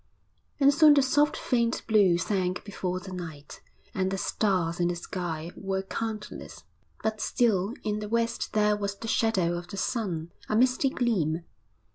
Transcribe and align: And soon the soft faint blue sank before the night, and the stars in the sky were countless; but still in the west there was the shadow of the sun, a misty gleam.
And 0.59 0.73
soon 0.73 0.95
the 0.95 1.03
soft 1.03 1.37
faint 1.37 1.83
blue 1.85 2.17
sank 2.17 2.63
before 2.65 2.99
the 2.99 3.13
night, 3.13 3.61
and 3.93 4.09
the 4.09 4.17
stars 4.17 4.79
in 4.79 4.87
the 4.87 4.95
sky 4.95 5.51
were 5.55 5.83
countless; 5.83 6.63
but 7.03 7.21
still 7.21 7.75
in 7.83 7.99
the 7.99 8.09
west 8.09 8.53
there 8.53 8.75
was 8.75 8.95
the 8.95 9.07
shadow 9.07 9.53
of 9.55 9.67
the 9.67 9.77
sun, 9.77 10.31
a 10.49 10.55
misty 10.55 10.89
gleam. 10.89 11.43